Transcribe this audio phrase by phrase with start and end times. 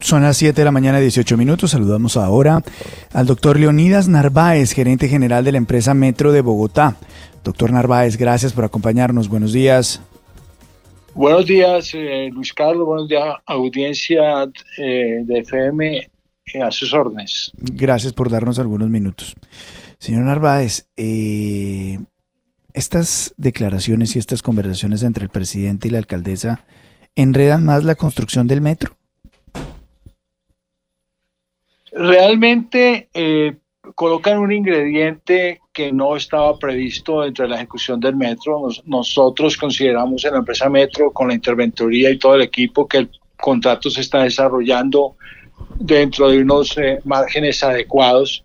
[0.00, 1.72] Son las 7 de la mañana, 18 minutos.
[1.72, 2.62] Saludamos ahora
[3.12, 6.96] al doctor Leonidas Narváez, gerente general de la empresa Metro de Bogotá.
[7.44, 9.28] Doctor Narváez, gracias por acompañarnos.
[9.28, 10.00] Buenos días.
[11.14, 12.86] Buenos días, eh, Luis Carlos.
[12.86, 17.52] Buenos días, audiencia eh, de FM eh, a sus órdenes.
[17.58, 19.34] Gracias por darnos algunos minutos.
[19.98, 20.88] Señor Narváez,
[22.72, 26.64] estas declaraciones y estas conversaciones entre el presidente y la alcaldesa
[27.16, 28.96] enredan más la construcción del metro.
[31.92, 33.56] Realmente eh,
[33.94, 38.68] colocan un ingrediente que no estaba previsto dentro de la ejecución del metro.
[38.84, 43.10] nosotros consideramos en la empresa Metro, con la interventoría y todo el equipo, que el
[43.36, 45.16] contrato se está desarrollando
[45.76, 48.44] dentro de unos eh, márgenes adecuados.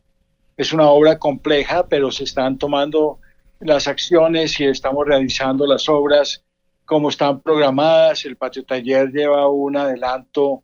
[0.57, 3.19] Es una obra compleja, pero se están tomando
[3.59, 6.43] las acciones y estamos realizando las obras
[6.85, 8.25] como están programadas.
[8.25, 10.63] El patio taller lleva un adelanto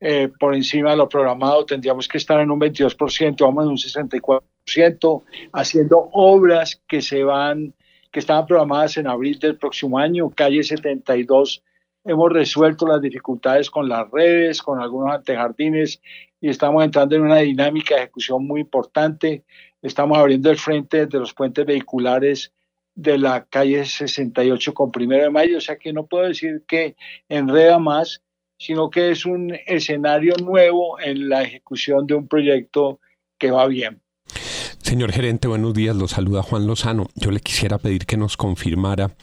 [0.00, 3.76] eh, por encima de lo programado, tendríamos que estar en un 22%, vamos en un
[3.76, 7.74] 64%, haciendo obras que se van,
[8.12, 11.62] que estaban programadas en abril del próximo año, calle 72.
[12.04, 16.00] Hemos resuelto las dificultades con las redes, con algunos antejardines
[16.40, 19.44] y estamos entrando en una dinámica de ejecución muy importante.
[19.82, 22.52] Estamos abriendo el frente de los puentes vehiculares
[22.94, 26.96] de la calle 68 con primero de mayo, o sea que no puedo decir que
[27.28, 28.22] enreda más,
[28.58, 33.00] sino que es un escenario nuevo en la ejecución de un proyecto
[33.38, 34.02] que va bien.
[34.82, 35.94] Señor gerente, buenos días.
[35.94, 37.08] Lo saluda Juan Lozano.
[37.14, 39.14] Yo le quisiera pedir que nos confirmara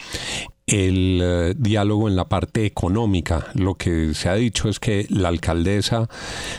[0.67, 3.47] el eh, diálogo en la parte económica.
[3.53, 6.09] Lo que se ha dicho es que la alcaldesa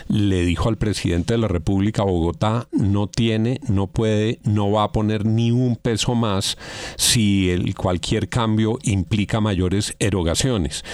[0.07, 4.91] le dijo al presidente de la República, Bogotá no tiene, no puede, no va a
[4.93, 6.57] poner ni un peso más
[6.95, 10.85] si el, cualquier cambio implica mayores erogaciones.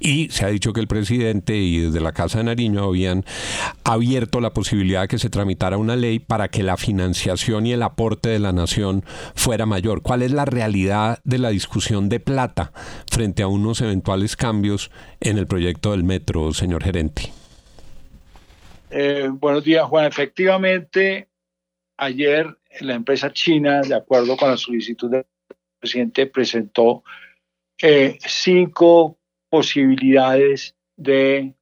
[0.00, 3.24] Y se ha dicho que el presidente y desde la Casa de Nariño habían
[3.84, 7.82] abierto la posibilidad de que se tramitara una ley para que la financiación y el
[7.82, 10.00] aporte de la nación fuera mayor.
[10.00, 12.61] ¿Cuál es la realidad de la discusión de plata?
[13.10, 14.90] Frente a unos eventuales cambios
[15.20, 17.32] en el proyecto del metro, señor gerente?
[18.90, 20.06] Eh, buenos días, Juan.
[20.06, 21.28] Efectivamente,
[21.96, 25.24] ayer la empresa china, de acuerdo con la solicitud del
[25.78, 27.02] presidente, presentó
[27.80, 29.18] eh, cinco
[29.48, 31.54] posibilidades de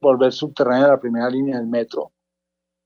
[0.00, 2.12] volver subterránea la primera línea del metro.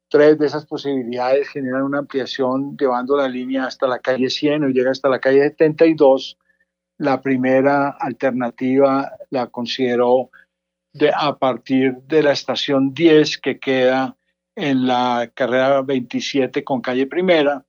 [0.08, 4.72] Tres de esas posibilidades generan una ampliación llevando la línea hasta la calle 100 y
[4.72, 6.36] llega hasta la calle 72
[7.00, 10.30] la primera alternativa la considero
[10.92, 14.18] de, a partir de la estación 10 que queda
[14.54, 17.64] en la carrera 27 con calle primera.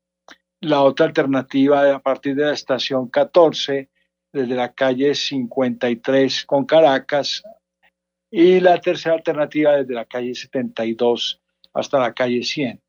[0.59, 3.89] La otra alternativa a partir de la estación 14
[4.33, 7.41] desde la calle 53 con Caracas.
[8.29, 11.39] Y la tercera alternativa desde la calle 72
[11.73, 12.81] hasta la calle 100.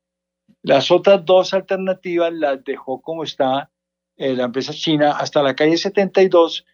[0.61, 3.69] Las otras dos alternativas las dejó como está
[4.17, 6.65] eh, la empresa china, hasta la calle 72,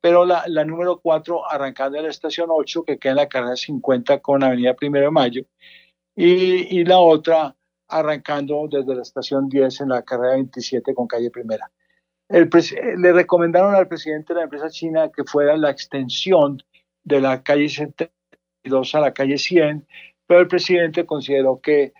[0.00, 3.56] pero la, la número 4 arrancando de la estación 8, que queda en la carrera
[3.56, 5.42] 50 con Avenida Primero de Mayo,
[6.14, 7.56] y, y la otra
[7.88, 11.70] arrancando desde la estación 10 en la carrera 27 con calle Primera.
[12.28, 12.50] El
[12.98, 16.60] le recomendaron al presidente de la empresa china que fuera la extensión
[17.04, 19.86] de la calle 72 a la calle 100,
[20.26, 21.92] pero el presidente consideró que eh,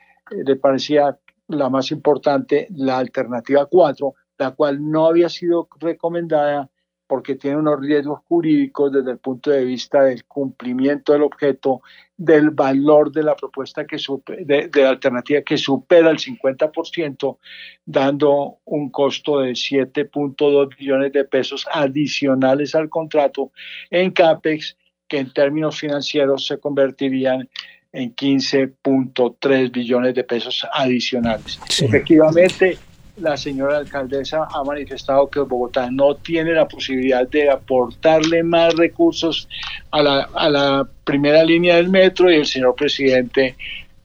[0.44, 1.16] le parecía
[1.46, 6.70] la más importante la alternativa 4, la cual no había sido recomendada
[7.06, 11.80] porque tiene unos riesgos jurídicos desde el punto de vista del cumplimiento del objeto,
[12.16, 13.96] del valor de la propuesta que
[14.44, 17.38] de, de la alternativa que supera el 50%,
[17.84, 23.52] dando un costo de 7.2 billones de pesos adicionales al contrato
[23.90, 27.48] en CAPEX, que en términos financieros se convertirían
[27.92, 31.60] en 15.3 billones de pesos adicionales.
[31.80, 32.76] Efectivamente,
[33.16, 39.48] la señora alcaldesa ha manifestado que Bogotá no tiene la posibilidad de aportarle más recursos
[39.90, 43.56] a la, a la primera línea del metro y el señor presidente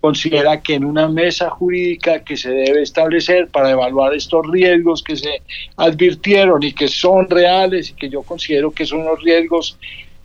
[0.01, 5.15] considera que en una mesa jurídica que se debe establecer para evaluar estos riesgos que
[5.15, 5.41] se
[5.77, 9.77] advirtieron y que son reales y que yo considero que son los riesgos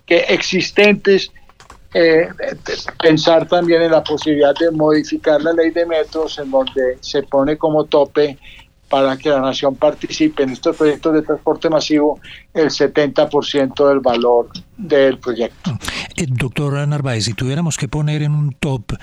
[0.07, 1.31] que existentes,
[1.93, 2.27] eh,
[3.01, 7.55] pensar también en la posibilidad de modificar la ley de metros en donde se pone
[7.57, 8.37] como tope
[8.89, 12.19] para que la nación participe en estos proyectos de transporte masivo
[12.53, 15.77] el 70% del valor del proyecto.
[16.15, 18.93] Eh, doctor Narváez, si tuviéramos que poner en un top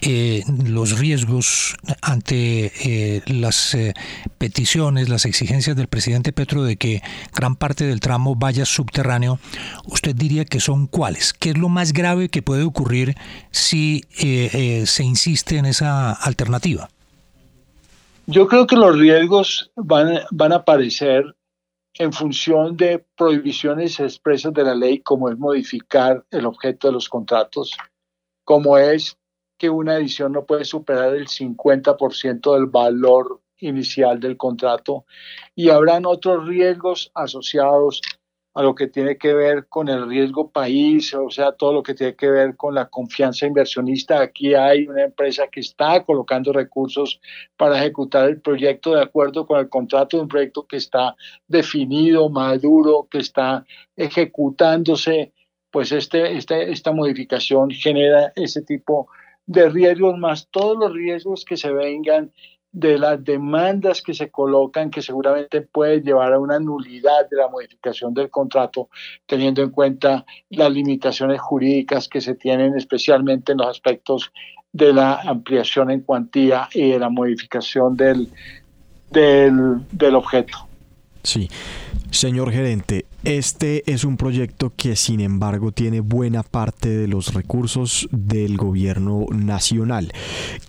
[0.00, 3.76] eh, los riesgos ante eh, las
[4.38, 7.02] peticiones, las exigencias del presidente Petro de que
[7.34, 9.38] gran parte del tramo vaya subterráneo,
[9.84, 11.32] ¿usted diría que son cuáles?
[11.32, 13.16] ¿Qué es lo más grave que puede ocurrir
[13.50, 16.88] si se insiste en esa alternativa?
[18.30, 21.34] Yo creo que los riesgos van, van a aparecer
[21.94, 27.08] en función de prohibiciones expresas de la ley, como es modificar el objeto de los
[27.08, 27.74] contratos,
[28.44, 29.16] como es
[29.56, 35.06] que una edición no puede superar el 50% del valor inicial del contrato
[35.54, 38.02] y habrán otros riesgos asociados
[38.58, 41.94] a lo que tiene que ver con el riesgo país, o sea, todo lo que
[41.94, 44.20] tiene que ver con la confianza inversionista.
[44.20, 47.20] Aquí hay una empresa que está colocando recursos
[47.56, 51.14] para ejecutar el proyecto de acuerdo con el contrato de un proyecto que está
[51.46, 53.64] definido, maduro, que está
[53.94, 55.32] ejecutándose.
[55.70, 59.06] Pues este, este, esta modificación genera ese tipo
[59.46, 62.32] de riesgos, más todos los riesgos que se vengan
[62.72, 67.48] de las demandas que se colocan que seguramente puede llevar a una nulidad de la
[67.48, 68.88] modificación del contrato,
[69.26, 74.32] teniendo en cuenta las limitaciones jurídicas que se tienen especialmente en los aspectos
[74.72, 78.28] de la ampliación en cuantía y de la modificación del,
[79.10, 80.67] del, del objeto.
[81.22, 81.48] Sí.
[82.10, 88.08] Señor gerente, este es un proyecto que sin embargo tiene buena parte de los recursos
[88.10, 90.10] del gobierno nacional.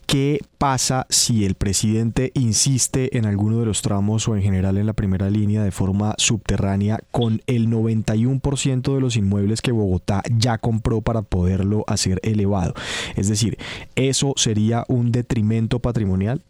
[0.05, 4.87] ¿Qué pasa si el presidente insiste en alguno de los tramos o en general en
[4.87, 10.57] la primera línea de forma subterránea con el 91% de los inmuebles que Bogotá ya
[10.57, 12.73] compró para poderlo hacer elevado?
[13.15, 13.57] Es decir,
[13.95, 16.41] ¿eso sería un detrimento patrimonial?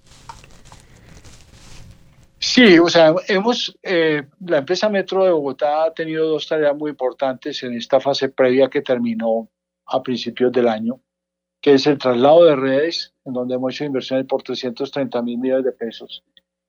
[2.39, 6.91] Sí, o sea, hemos, eh, la empresa Metro de Bogotá ha tenido dos tareas muy
[6.91, 9.50] importantes en esta fase previa que terminó
[9.86, 11.01] a principios del año,
[11.62, 15.65] que es el traslado de redes, en donde hemos hecho inversiones por 330 mil millones
[15.65, 16.24] de pesos,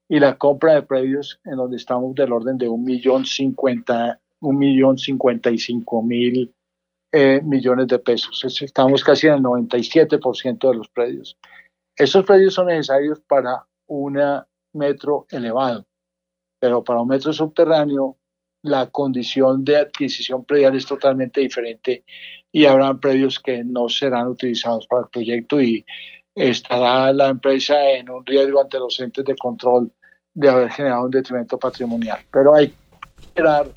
[0.08, 4.58] y la compra de predios, en donde estamos del orden de un millón cincuenta, un
[4.58, 6.52] millón cincuenta y cinco mil
[7.12, 8.44] eh, millones de pesos.
[8.60, 11.36] Estamos casi en el 97% de los predios.
[11.96, 15.86] Esos predios son necesarios para una metro elevado,
[16.58, 18.16] pero para un metro subterráneo
[18.62, 22.04] la condición de adquisición predial es totalmente diferente
[22.52, 25.84] y habrán predios que no serán utilizados para el proyecto y
[26.34, 29.90] estará la empresa en un riesgo ante los entes de control
[30.34, 32.20] de haber generado un detrimento patrimonial.
[32.30, 32.76] Pero hay que
[33.20, 33.68] esperar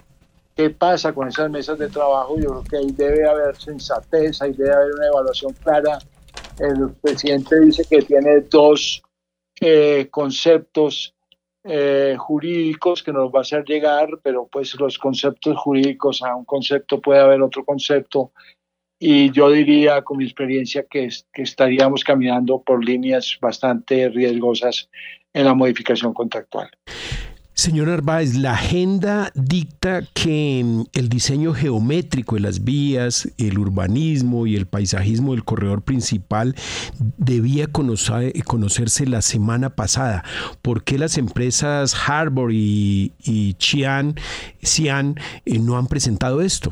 [0.55, 2.37] qué pasa con esas mesas de trabajo.
[2.37, 5.99] Yo creo que ahí debe haber sensatez, ahí debe haber una evaluación clara.
[6.59, 9.01] El presidente dice que tiene dos
[9.65, 11.15] eh, conceptos
[11.63, 16.43] eh, jurídicos que nos va a hacer llegar, pero pues los conceptos jurídicos a un
[16.43, 18.33] concepto puede haber otro concepto
[18.99, 24.89] y yo diría con mi experiencia que, que estaríamos caminando por líneas bastante riesgosas
[25.31, 26.69] en la modificación contractual.
[27.55, 34.47] Señor Narváez, la agenda dicta que mm, el diseño geométrico de las vías, el urbanismo
[34.47, 36.55] y el paisajismo del corredor principal
[37.17, 40.23] debía conocerse la semana pasada.
[40.63, 44.15] ¿Por qué las empresas Harbor y, y Xi'an,
[45.45, 46.71] eh, no han presentado esto?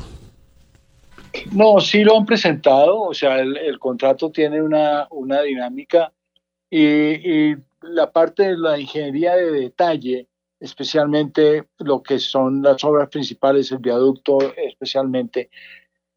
[1.52, 6.12] No, sí lo han presentado, o sea, el, contrato tiene una, una dinámica
[6.68, 10.26] y la parte de la ingeniería de detalle
[10.62, 15.50] especialmente lo que son las obras principales, el viaducto especialmente,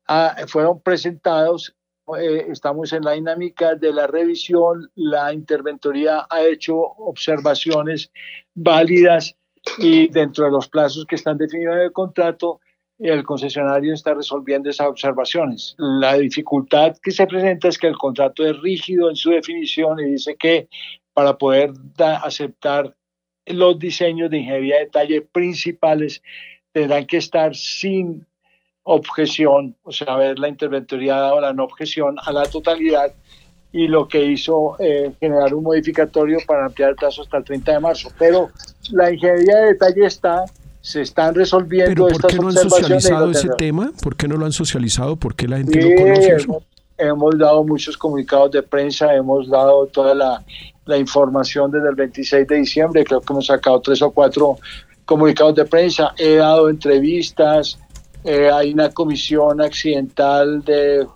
[0.08, 1.76] ah, fueron presentados.
[2.20, 8.12] Eh, estamos en la dinámica de la revisión, la interventoría ha hecho observaciones
[8.54, 9.36] válidas
[9.80, 12.60] y dentro de los plazos que están definidos en el contrato,
[13.00, 15.76] el concesionario está resolviendo esas observaciones.
[15.80, 20.12] La dificultad que se presenta es que el contrato es rígido en su definición y
[20.12, 20.70] dice que
[21.14, 22.96] para poder aceptar
[23.46, 26.22] los diseños de ingeniería de detalle principales
[26.72, 28.26] tendrán que estar sin
[28.84, 33.14] objeción, o sea, ver la interventoría dado la no objeción a la totalidad
[33.72, 37.74] y lo que hizo eh, generar un modificatorio para ampliar el plazo hasta el 30
[37.74, 38.10] de marzo.
[38.18, 38.50] Pero
[38.92, 40.46] la ingeniería de detalle está,
[40.82, 43.92] se están resolviendo ¿Pero por qué no han socializado ese tema?
[44.02, 45.18] ¿Por qué no lo han socializado?
[45.18, 46.64] ¿Por qué la gente no conoce eso?
[46.98, 52.56] Hemos, dado muchos comunicados de prensa, hemos dado toda la, información desde el 26 de
[52.58, 54.58] diciembre, creo que hemos sacado tres o cuatro
[55.04, 57.80] comunicados de prensa, he dado entrevistas,
[58.24, 61.08] eh, hay una comisión accidental de,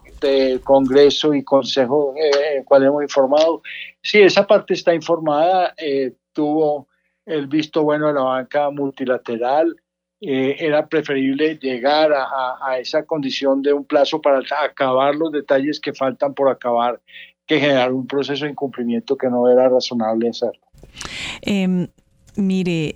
[0.65, 3.61] Congreso y Consejo, eh, cual hemos informado.
[4.01, 6.89] Sí, esa parte está informada, eh, tuvo
[7.25, 9.75] el visto bueno de la banca multilateral,
[10.21, 15.93] eh, era preferible llegar a, esa condición de un plazo para acabar los detalles que
[15.93, 16.99] faltan por acabar
[17.45, 20.61] que generar un proceso de incumplimiento que no era razonable hacerlo.
[21.41, 21.87] Em,
[22.39, 22.95] Mire,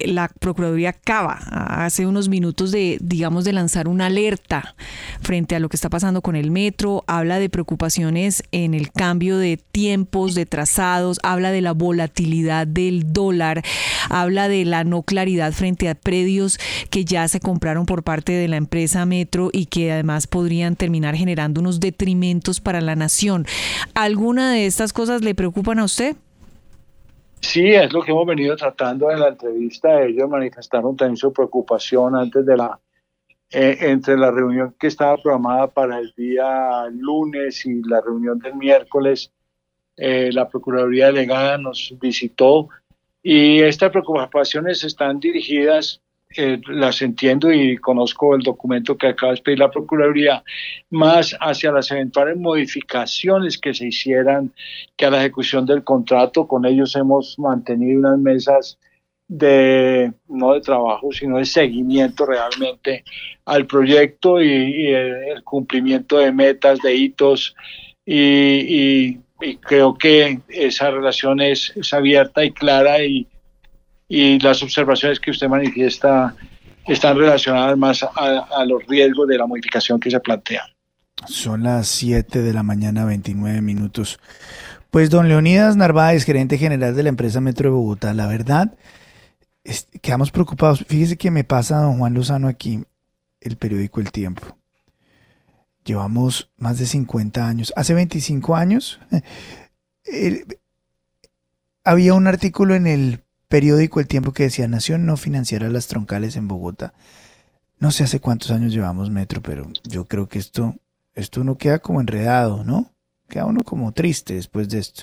[0.00, 4.74] la Procuraduría acaba hace unos minutos de, digamos, de lanzar una alerta
[5.20, 9.38] frente a lo que está pasando con el metro, habla de preocupaciones en el cambio
[9.38, 13.62] de tiempos, de trazados, habla de la volatilidad del dólar,
[14.10, 16.58] habla de la no claridad frente a predios
[16.90, 21.14] que ya se compraron por parte de la empresa Metro y que además podrían terminar
[21.14, 23.46] generando unos detrimentos para la nación.
[23.94, 26.16] ¿Alguna de estas cosas le preocupan a usted?
[27.42, 30.02] Sí, es lo que hemos venido tratando en la entrevista.
[30.02, 32.80] Ellos manifestaron también su preocupación antes de la
[33.54, 38.54] eh, entre la reunión que estaba programada para el día lunes y la reunión del
[38.54, 39.30] miércoles.
[39.94, 42.70] Eh, la Procuraduría Delegada nos visitó
[43.22, 46.00] y estas preocupaciones están dirigidas
[46.36, 50.42] eh, las entiendo y conozco el documento que acaba de pedir la Procuraduría,
[50.90, 54.52] más hacia las eventuales modificaciones que se hicieran
[54.96, 56.46] que a la ejecución del contrato.
[56.46, 58.78] Con ellos hemos mantenido unas mesas
[59.28, 63.04] de no de trabajo, sino de seguimiento realmente
[63.46, 67.54] al proyecto y, el, cumplimiento de metas, de hitos
[68.04, 69.18] y,
[69.60, 73.26] creo que esa relación es, es abierta y clara y,
[74.14, 76.36] y las observaciones que usted manifiesta
[76.86, 80.64] están relacionadas más a, los riesgos de la modificación que se plantea.
[81.26, 84.20] Son las 7 de la mañana, 29 minutos.
[84.90, 88.74] Pues don Leonidas Narváez, gerente general de la empresa Metro de Bogotá, la verdad,
[90.02, 90.84] quedamos preocupados.
[90.86, 92.84] Fíjese que me pasa don Juan Lozano aquí,
[93.40, 94.58] el periódico El Tiempo.
[95.86, 97.72] Llevamos más de 50 años.
[97.76, 99.00] Hace 25 años
[101.82, 106.36] había un artículo en el periódico El Tiempo que decía Nación no financiará las troncales
[106.36, 106.94] en Bogotá.
[107.78, 110.74] No sé hace cuántos años llevamos metro, pero yo creo que esto,
[111.14, 112.94] esto no queda como enredado, ¿no?
[113.28, 115.02] Queda uno como triste después de esto.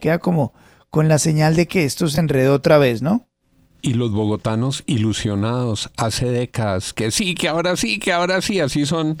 [0.00, 0.54] Queda como
[0.88, 3.26] con la señal de que esto se enredó otra vez, ¿no?
[3.82, 8.86] Y los bogotanos ilusionados hace décadas, que sí, que ahora sí, que ahora sí, así
[8.86, 9.18] son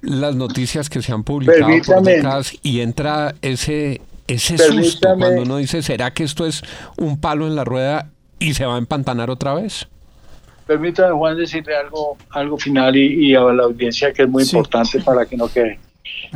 [0.00, 5.58] las noticias que se han publicado por décadas y entra ese ese susto cuando uno
[5.58, 6.62] dice, ¿será que esto es
[6.96, 9.88] un palo en la rueda y se va a empantanar otra vez.
[10.66, 15.26] Permítame, Juan, decirle algo, algo final y, a la audiencia que es muy importante para
[15.26, 15.78] que no quede.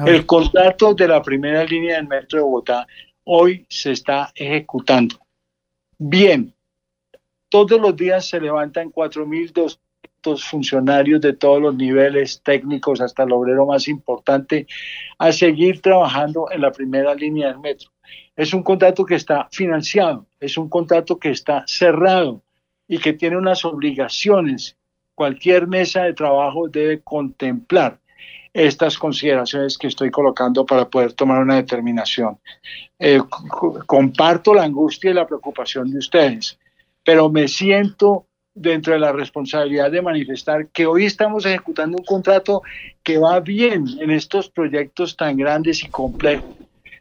[0.06, 2.86] El contrato de la primera línea del metro de Bogotá
[3.24, 5.16] hoy se está ejecutando.
[5.98, 6.54] Bien,
[7.48, 9.78] todos los días se levantan 4.200
[10.36, 14.66] funcionarios de todos los niveles técnicos hasta el obrero más importante
[15.18, 17.90] a seguir trabajando en la primera línea del metro.
[18.36, 22.42] Es un contrato que está financiado, es un contrato que está cerrado
[22.86, 24.76] y que tiene unas obligaciones.
[25.14, 27.98] Cualquier mesa de trabajo debe contemplar
[28.52, 32.38] estas consideraciones que estoy colocando para poder tomar una determinación.
[32.98, 33.20] Eh,
[33.86, 36.58] comparto la angustia y la preocupación de ustedes,
[37.04, 38.27] pero me siento
[38.60, 42.62] dentro de la responsabilidad de manifestar que hoy estamos ejecutando un contrato
[43.02, 46.58] que va bien en estos proyectos tan grandes y complejos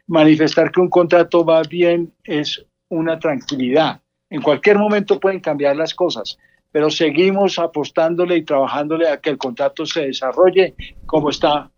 [0.08, 4.00] manifestar que un contrato va bien es una tranquilidad.
[4.30, 6.38] En cualquier momento pueden cambiar las cosas,
[6.72, 10.74] pero seguimos apostándole y trabajándole a que el contrato se desarrolle
[11.06, 11.70] como está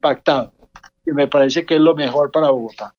[0.00, 0.52] pactado.
[1.04, 2.94] Y me parece que es lo mejor para Bogotá.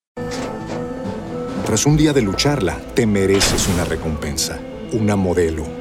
[1.65, 4.59] Tras un día de lucharla, te mereces una recompensa,
[4.91, 5.80] una modelo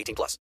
[0.01, 0.37] 18 plus.